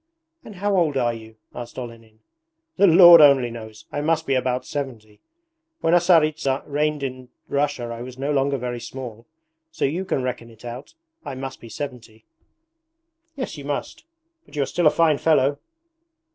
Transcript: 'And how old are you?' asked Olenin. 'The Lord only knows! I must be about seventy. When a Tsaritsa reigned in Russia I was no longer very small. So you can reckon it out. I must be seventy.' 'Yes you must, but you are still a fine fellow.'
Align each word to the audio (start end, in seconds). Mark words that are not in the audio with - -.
'And 0.43 0.55
how 0.55 0.75
old 0.75 0.97
are 0.97 1.13
you?' 1.13 1.35
asked 1.53 1.77
Olenin. 1.77 2.21
'The 2.77 2.87
Lord 2.87 3.21
only 3.21 3.51
knows! 3.51 3.85
I 3.91 4.01
must 4.01 4.25
be 4.25 4.33
about 4.33 4.65
seventy. 4.65 5.19
When 5.81 5.93
a 5.93 5.99
Tsaritsa 5.99 6.63
reigned 6.65 7.03
in 7.03 7.29
Russia 7.47 7.83
I 7.93 8.01
was 8.01 8.17
no 8.17 8.31
longer 8.31 8.57
very 8.57 8.79
small. 8.79 9.27
So 9.71 9.85
you 9.85 10.03
can 10.03 10.23
reckon 10.23 10.49
it 10.49 10.65
out. 10.65 10.95
I 11.23 11.35
must 11.35 11.59
be 11.61 11.69
seventy.' 11.69 12.25
'Yes 13.35 13.59
you 13.59 13.63
must, 13.65 14.03
but 14.43 14.55
you 14.55 14.63
are 14.63 14.65
still 14.65 14.87
a 14.87 14.89
fine 14.89 15.19
fellow.' 15.19 15.59